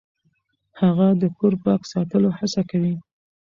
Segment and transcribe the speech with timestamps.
[0.81, 2.93] هغه د کور پاک ساتلو هڅه کوي.